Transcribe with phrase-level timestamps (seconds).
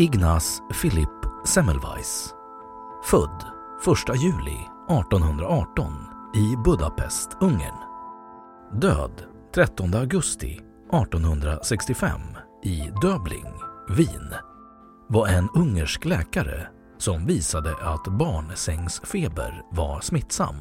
[0.00, 2.34] Ignaz Philipp Semmelweis
[3.04, 3.44] Född
[4.08, 4.58] 1 juli
[4.90, 5.92] 1818
[6.34, 7.76] i Budapest, Ungern.
[8.72, 9.22] Död
[9.54, 10.60] 13 augusti
[10.92, 12.20] 1865
[12.64, 13.52] i Döbling,
[13.88, 14.34] Wien
[15.08, 20.56] var en ungersk läkare som visade att barnsängsfeber var smittsam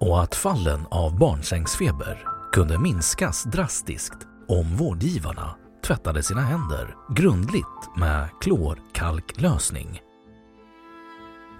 [0.00, 4.18] och att fallen av barnsängsfeber kunde minskas drastiskt
[4.48, 10.00] om vårdgivarna tvättade sina händer grundligt med klorkalklösning.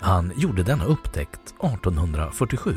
[0.01, 2.75] Han gjorde denna upptäckt 1847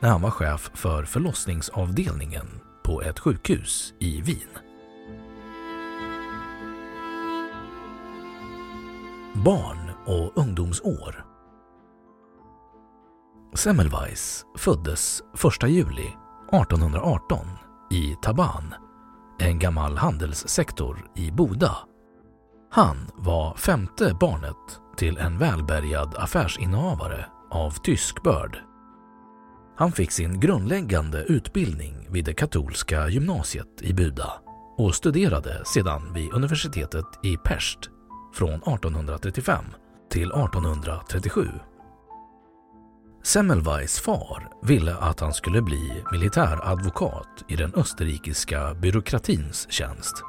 [0.00, 2.46] när han var chef för förlossningsavdelningen
[2.84, 4.48] på ett sjukhus i Wien.
[9.34, 11.24] Barn och ungdomsår
[13.54, 15.22] Semmelweis föddes
[15.62, 16.06] 1 juli
[16.52, 17.46] 1818
[17.90, 18.74] i Taban,
[19.40, 21.76] en gammal handelssektor i Boda.
[22.70, 24.56] Han var femte barnet
[24.96, 28.58] till en välbärgad affärsinnehavare av tysk börd.
[29.76, 34.32] Han fick sin grundläggande utbildning vid det katolska gymnasiet i Buda
[34.78, 37.78] och studerade sedan vid universitetet i Pest
[38.34, 39.64] från 1835
[40.10, 41.48] till 1837.
[43.22, 50.22] Semmelweis far ville att han skulle bli militäradvokat i den österrikiska byråkratins tjänst.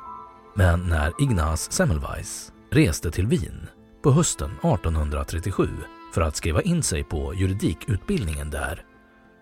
[0.56, 3.68] Men när Ignaz Semmelweis reste till Wien
[4.03, 5.68] på hösten 1837
[6.13, 8.85] för att skriva in sig på juridikutbildningen där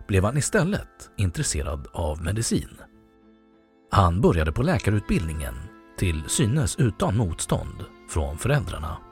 [0.07, 2.77] blev han istället intresserad av medicin.
[3.91, 5.55] Han började på läkarutbildningen
[5.97, 9.08] till synes utan motstånd från föräldrarna.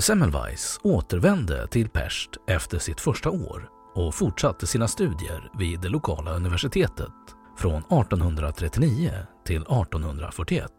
[0.00, 6.32] Semmelweis återvände till Pest efter sitt första år och fortsatte sina studier vid det lokala
[6.32, 7.12] universitetet
[7.56, 9.12] från 1839
[9.44, 10.70] till 1841.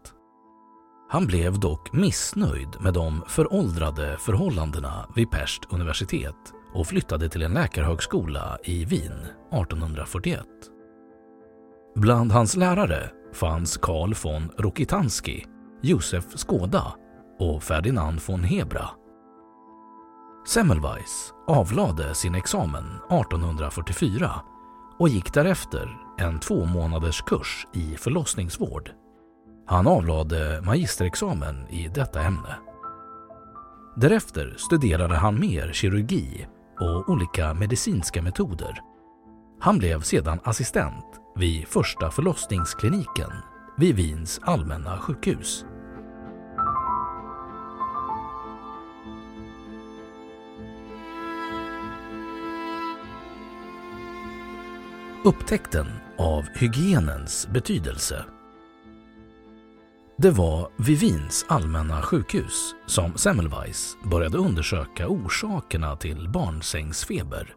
[1.10, 6.36] Han blev dock missnöjd med de föråldrade förhållandena vid Pest universitet
[6.74, 9.18] och flyttade till en läkarhögskola i Wien
[9.52, 10.46] 1841.
[11.96, 15.44] Bland hans lärare fanns Karl von Rokitansky,
[15.82, 16.94] Josef Skåda
[17.38, 18.90] och Ferdinand von Hebra.
[20.44, 24.30] Semmelweis avlade sin examen 1844
[24.98, 28.90] och gick därefter en två månaders kurs i förlossningsvård.
[29.66, 32.56] Han avlade magisterexamen i detta ämne.
[33.96, 36.46] Därefter studerade han mer kirurgi
[36.80, 38.80] och olika medicinska metoder.
[39.60, 43.30] Han blev sedan assistent vid första förlossningskliniken
[43.76, 45.64] vid Wiens allmänna sjukhus.
[55.24, 55.86] Upptäckten
[56.18, 58.24] av hygienens betydelse.
[60.18, 67.54] Det var vid Wiens allmänna sjukhus som Semmelweis började undersöka orsakerna till barnsängsfeber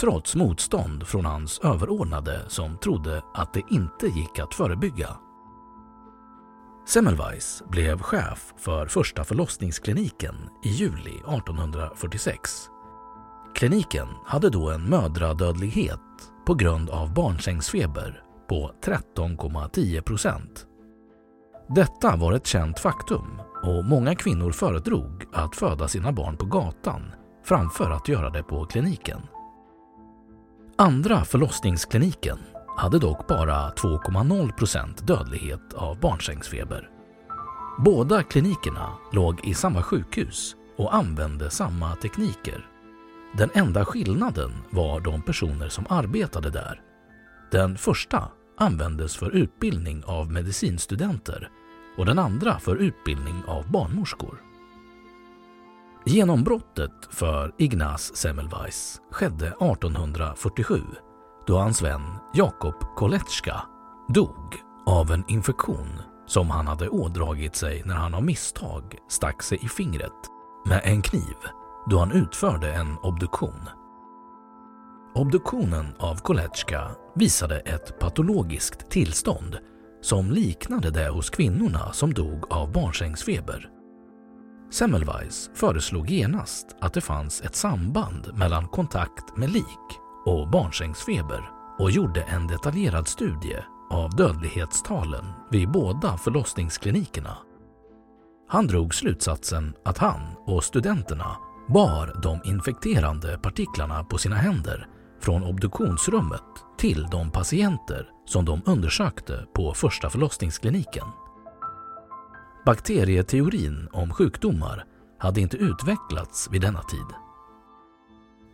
[0.00, 5.16] trots motstånd från hans överordnade som trodde att det inte gick att förebygga.
[6.88, 10.34] Semmelweis blev chef för första förlossningskliniken
[10.64, 12.68] i juli 1846.
[13.54, 16.00] Kliniken hade då en mödradödlighet
[16.46, 20.66] på grund av barnsängsfeber på 13,10 procent.
[21.68, 27.02] Detta var ett känt faktum och många kvinnor föredrog att föda sina barn på gatan
[27.44, 29.20] framför att göra det på kliniken.
[30.78, 32.38] Andra förlossningskliniken
[32.76, 36.90] hade dock bara 2,0 procent dödlighet av barnsängsfeber.
[37.84, 42.75] Båda klinikerna låg i samma sjukhus och använde samma tekniker.
[43.38, 46.80] Den enda skillnaden var de personer som arbetade där.
[47.50, 48.28] Den första
[48.58, 51.48] användes för utbildning av medicinstudenter
[51.98, 54.42] och den andra för utbildning av barnmorskor.
[56.04, 60.80] Genombrottet för Ignaz Semmelweis skedde 1847
[61.46, 62.02] då hans vän
[62.34, 63.62] Jakob Koletska
[64.14, 64.54] dog
[64.86, 65.88] av en infektion
[66.26, 70.30] som han hade ådragit sig när han av misstag stack sig i fingret
[70.66, 71.36] med en kniv
[71.90, 73.68] då han utförde en obduktion.
[75.14, 79.58] Obduktionen av Koletska visade ett patologiskt tillstånd
[80.00, 83.70] som liknade det hos kvinnorna som dog av barnsängsfeber.
[84.70, 91.90] Semmelweis föreslog genast att det fanns ett samband mellan kontakt med lik och barnsängsfeber och
[91.90, 93.58] gjorde en detaljerad studie
[93.90, 97.38] av dödlighetstalen vid båda förlossningsklinikerna.
[98.48, 101.36] Han drog slutsatsen att han och studenterna
[101.66, 104.88] bar de infekterande partiklarna på sina händer
[105.20, 106.42] från obduktionsrummet
[106.78, 111.06] till de patienter som de undersökte på första förlossningskliniken.
[112.66, 114.84] Bakterieteorin om sjukdomar
[115.18, 117.06] hade inte utvecklats vid denna tid.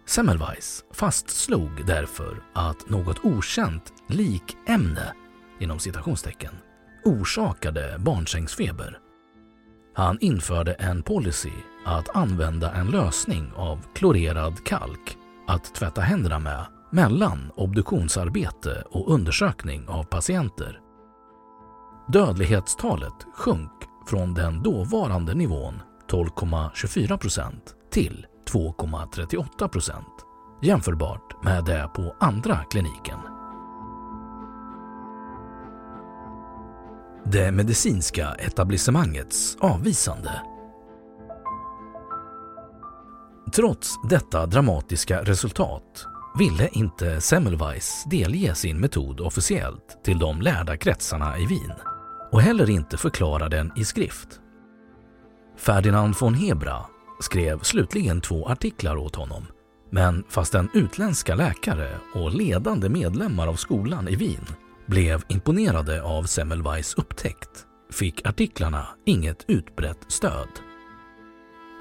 [0.07, 5.13] Semmelweis fastslog därför att något okänt likämne
[5.61, 6.55] inom citationstecken
[7.05, 8.99] orsakade barnsängsfeber.
[9.95, 11.53] Han införde en policy
[11.85, 15.17] att använda en lösning av klorerad kalk
[15.47, 20.81] att tvätta händerna med mellan obduktionsarbete och undersökning av patienter.
[22.09, 23.73] Dödlighetstalet sjönk
[24.07, 25.75] från den dåvarande nivån
[26.11, 30.27] 12,24 procent till 2,38 procent
[30.63, 33.32] jämförbart med det på andra kliniken.
[37.25, 40.43] Det medicinska etablissemangets avvisande.
[43.55, 46.07] Trots detta dramatiska resultat
[46.39, 51.73] ville inte Semmelweis delge sin metod officiellt till de lärda kretsarna i Wien
[52.33, 54.41] och heller inte förklara den i skrift.
[55.57, 56.79] Ferdinand von Hebra
[57.21, 59.47] skrev slutligen två artiklar åt honom
[59.91, 64.47] men fastän utländska läkare och ledande medlemmar av skolan i Wien
[64.93, 70.49] blev imponerade av Semmelweis upptäckt fick artiklarna inget utbrett stöd.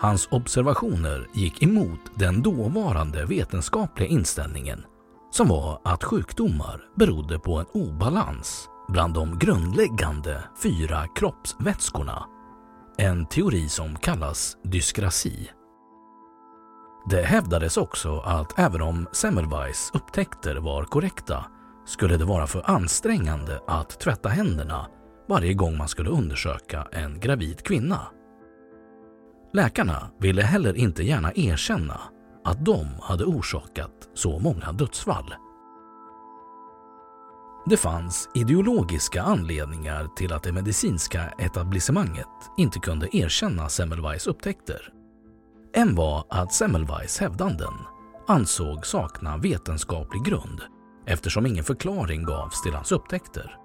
[0.01, 4.85] Hans observationer gick emot den dåvarande vetenskapliga inställningen
[5.31, 12.25] som var att sjukdomar berodde på en obalans bland de grundläggande fyra kroppsvätskorna.
[12.97, 15.49] En teori som kallas dyskrasi.
[17.09, 21.45] Det hävdades också att även om Semmelweis upptäckter var korrekta
[21.85, 24.87] skulle det vara för ansträngande att tvätta händerna
[25.29, 27.99] varje gång man skulle undersöka en gravid kvinna.
[29.53, 32.01] Läkarna ville heller inte gärna erkänna
[32.43, 35.33] att de hade orsakat så många dödsfall.
[37.65, 44.93] Det fanns ideologiska anledningar till att det medicinska etablissemanget inte kunde erkänna Semmelweis upptäckter.
[45.73, 47.73] En var att Semmelweis hävdanden
[48.27, 50.61] ansåg sakna vetenskaplig grund
[51.05, 53.57] eftersom ingen förklaring gavs till hans upptäckter.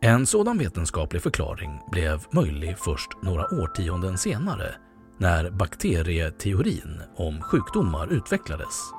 [0.00, 4.74] En sådan vetenskaplig förklaring blev möjlig först några årtionden senare
[5.18, 8.92] när bakterieteorin om sjukdomar utvecklades.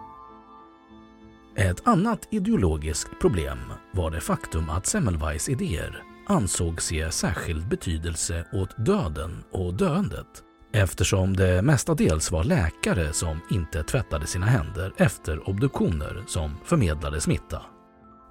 [1.55, 3.59] Ett annat ideologiskt problem
[3.91, 11.35] var det faktum att Semmelweis idéer ansågs ge särskild betydelse åt döden och döendet eftersom
[11.35, 17.61] det mestadels var läkare som inte tvättade sina händer efter obduktioner som förmedlade smitta.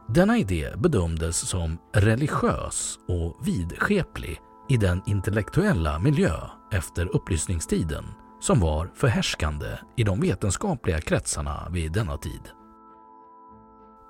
[0.09, 6.33] Denna idé bedömdes som religiös och vidskeplig i den intellektuella miljö
[6.73, 8.05] efter upplysningstiden
[8.41, 9.67] som var förhärskande
[9.97, 12.41] i de vetenskapliga kretsarna vid denna tid.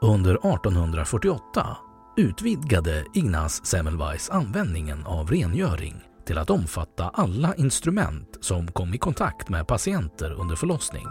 [0.02, 1.76] Under 1848
[2.16, 9.48] utvidgade Ignaz Semmelweis användningen av rengöring till att omfatta alla instrument som kom i kontakt
[9.48, 11.06] med patienter under förlossning.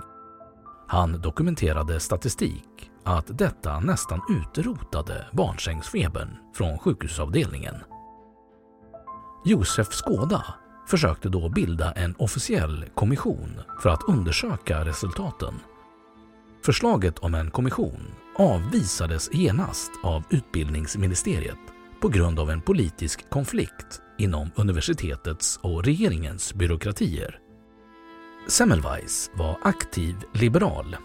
[0.88, 7.76] Han dokumenterade statistik att detta nästan utrotade barnsängsfebern från sjukhusavdelningen.
[9.46, 10.46] Josef Skåda
[10.88, 15.54] försökte då bilda en officiell kommission för att undersöka resultaten.
[16.66, 21.58] Förslaget om en kommission avvisades genast av utbildningsministeriet
[22.02, 27.40] på grund av en politisk konflikt inom universitetets och regeringens byråkratier.
[28.48, 30.96] Semmelweis var aktiv liberal.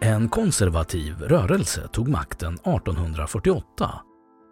[0.00, 4.00] En konservativ rörelse tog makten 1848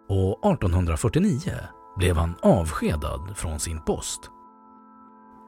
[0.09, 1.53] och 1849
[1.97, 4.19] blev han avskedad från sin post.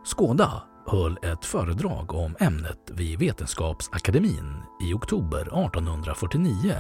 [0.06, 6.76] Skåda höll ett föredrag om ämnet vid Vetenskapsakademin i oktober 1849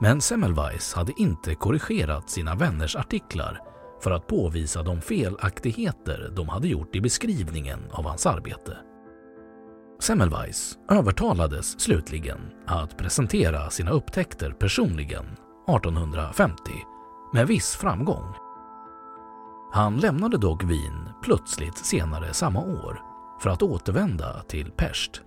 [0.00, 3.60] men Semmelweis hade inte korrigerat sina vänners artiklar
[4.06, 8.76] för att påvisa de felaktigheter de hade gjort i beskrivningen av hans arbete.
[10.00, 15.24] Semmelweis övertalades slutligen att presentera sina upptäckter personligen
[15.68, 16.62] 1850
[17.32, 18.34] med viss framgång.
[19.72, 23.00] Han lämnade dock Wien plötsligt senare samma år
[23.40, 25.22] för att återvända till Pest.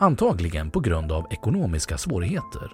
[0.00, 2.72] Antagligen på grund av ekonomiska svårigheter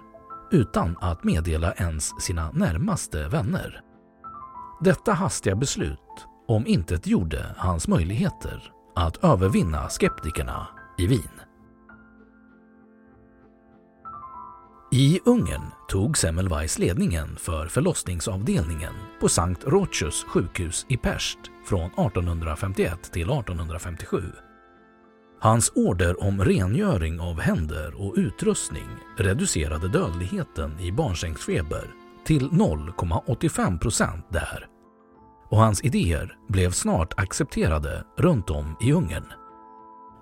[0.51, 3.90] utan att meddela ens sina närmaste vänner.
[4.83, 11.41] Detta hastiga beslut om intet gjorde hans möjligheter att övervinna skeptikerna i Wien.
[14.91, 23.11] I Ungern tog Semmelweis ledningen för förlossningsavdelningen på Sankt Rochus sjukhus i Pest från 1851
[23.11, 24.23] till 1857.
[25.39, 31.83] Hans order om rengöring av händer och utrustning reducerade dödligheten i barnsängsfeber
[32.25, 34.70] till 0,85 procent där.
[35.51, 39.25] Och hans idéer blev snart accepterade runt om i Ungern.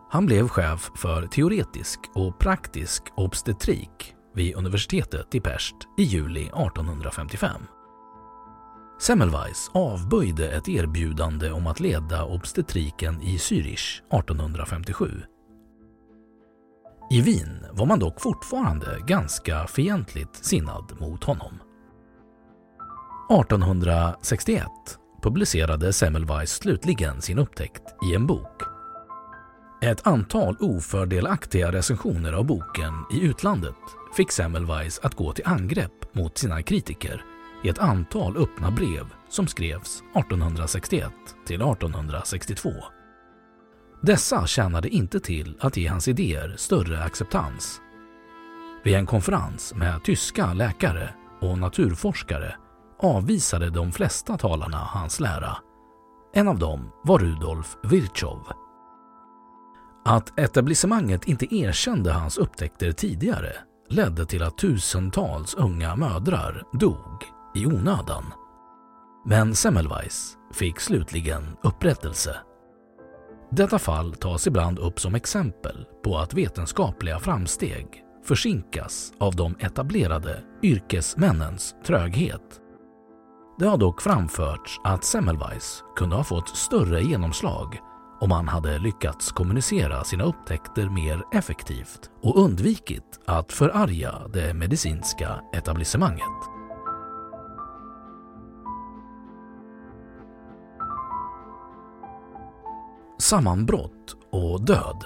[0.09, 7.61] Han blev chef för teoretisk och praktisk obstetrik vid universitetet i Pest i juli 1855.
[8.99, 15.11] Semmelweis avböjde ett erbjudande om att leda obstetriken i Zürich 1857.
[17.11, 21.59] I Wien var man dock fortfarande ganska fientligt sinnad mot honom.
[23.31, 24.65] 1861
[25.19, 28.61] publicerade Semmelweis slutligen sin upptäckt i en bok.
[29.81, 33.75] Ett antal ofördelaktiga recensioner av boken i utlandet
[34.17, 37.23] fick Semmelweis att gå till angrepp mot sina kritiker
[37.63, 41.11] i ett antal öppna brev som skrevs 1861
[41.45, 42.69] till 1862.
[44.01, 47.81] Dessa tjänade inte till att ge hans idéer större acceptans.
[48.83, 52.55] Vid en konferens med tyska läkare och naturforskare
[52.99, 55.57] avvisade de flesta talarna hans lära.
[56.33, 58.47] En av dem var Rudolf Virchow.
[60.05, 63.53] Att etablissemanget inte erkände hans upptäckter tidigare
[63.89, 67.23] ledde till att tusentals unga mödrar dog
[67.55, 68.23] i onödan.
[69.25, 72.35] Men Semmelweis fick slutligen upprättelse.
[73.51, 80.43] Detta fall tas ibland upp som exempel på att vetenskapliga framsteg försinkas av de etablerade
[80.63, 82.61] yrkesmännens tröghet.
[83.59, 87.79] Det har dock framförts att Semmelweis kunde ha fått större genomslag
[88.19, 95.41] om han hade lyckats kommunicera sina upptäckter mer effektivt och undvikit att förarga det medicinska
[95.53, 96.23] etablissemanget.
[103.19, 105.05] Sammanbrott och död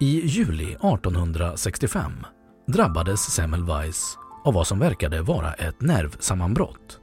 [0.00, 2.12] I juli 1865
[2.66, 7.00] drabbades Semmelweis av vad som verkade vara ett nervsammanbrott.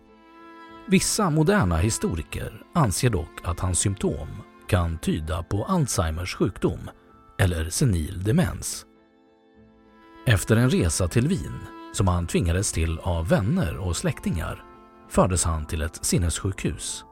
[0.88, 4.28] Vissa moderna historiker anser dock att hans symptom
[4.68, 6.80] kan tyda på Alzheimers sjukdom
[7.40, 8.86] eller senil demens.
[10.28, 11.60] Efter en resa till Wien,
[11.94, 14.64] som han tvingades till av vänner och släktingar,
[15.10, 17.06] fördes han till ett sinnessjukhus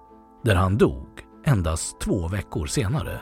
[0.43, 1.07] där han dog
[1.45, 3.21] endast två veckor senare.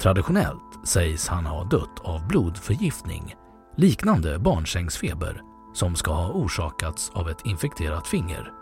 [0.00, 3.36] Traditionellt sägs han ha dött av blodförgiftning
[3.78, 5.42] liknande barnsängsfeber
[5.74, 8.52] som ska ha orsakats av ett infekterat finger.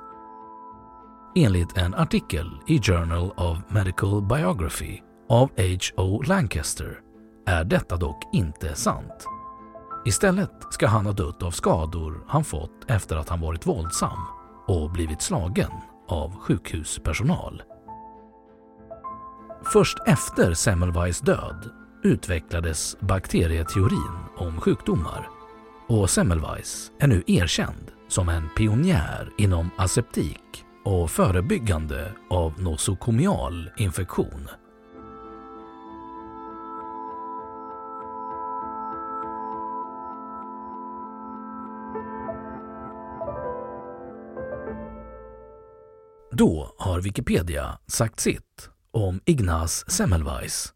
[1.36, 6.22] Enligt en artikel i Journal of Medical Biography av H.O.
[6.22, 7.00] Lancaster
[7.46, 9.26] är detta dock inte sant.
[10.04, 14.18] Istället ska han ha dött av skador han fått efter att han varit våldsam
[14.66, 15.70] och blivit slagen
[16.08, 17.62] av sjukhuspersonal.
[19.72, 21.70] Först efter Semmelweis död
[22.06, 25.28] utvecklades bakterieteorin om sjukdomar
[25.88, 34.48] och Semmelweis är nu erkänd som en pionjär inom aseptik och förebyggande av nosokomial infektion.
[46.32, 50.75] Då har Wikipedia sagt sitt om Ignaz Semmelweis.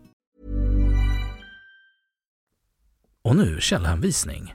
[3.23, 4.53] Och nu källhänvisning.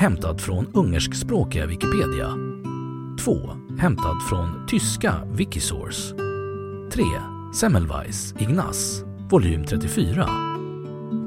[0.00, 2.28] Hämtad från ungerskspråkiga Wikipedia.
[3.24, 3.50] 2.
[3.78, 6.14] Hämtad från tyska Wikisource.
[6.92, 7.04] 3.
[7.54, 10.28] Semmelweis, Ignaz, volym 34.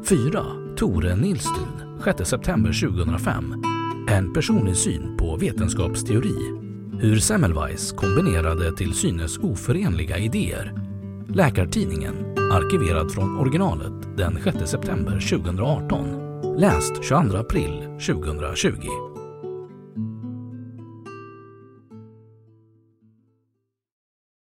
[0.09, 0.43] 4.
[0.77, 3.63] Tore Nilstun, 6 september 2005.
[4.09, 6.72] En personlig syn på vetenskapsteori.
[6.99, 10.73] Hur Semmelweis kombinerade till synes oförenliga idéer.
[11.27, 12.13] Läkartidningen,
[12.51, 16.07] arkiverad från originalet den 6 september 2018.
[16.57, 19.12] Läst 22 april 2020.